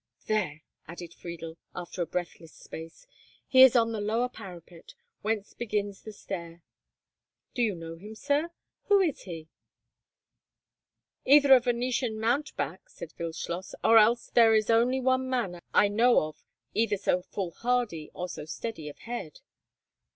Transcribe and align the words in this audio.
"There!" 0.25 0.63
added 0.87 1.13
Friedel, 1.13 1.59
after 1.75 2.01
a 2.01 2.07
breathless 2.07 2.55
space, 2.55 3.05
"he 3.45 3.61
is 3.61 3.75
on 3.75 3.91
the 3.91 4.01
lower 4.01 4.29
parapet, 4.29 4.95
whence 5.21 5.53
begins 5.53 6.01
the 6.01 6.11
stair. 6.11 6.63
Do 7.53 7.61
you 7.61 7.75
know 7.75 7.97
him, 7.97 8.15
sir? 8.15 8.49
Who 8.85 8.99
is 8.99 9.21
he?" 9.25 9.47
"Either 11.23 11.53
a 11.55 11.59
Venetian 11.59 12.19
mountebank," 12.19 12.89
said 12.89 13.13
Wildschloss, 13.19 13.75
"or 13.83 13.99
else 13.99 14.31
there 14.31 14.55
is 14.55 14.71
only 14.71 14.99
one 14.99 15.29
man 15.29 15.59
I 15.71 15.87
know 15.87 16.21
of 16.27 16.43
either 16.73 16.97
so 16.97 17.21
foolhardy 17.21 18.09
or 18.15 18.27
so 18.27 18.45
steady 18.45 18.89
of 18.89 18.97
head." 18.97 19.39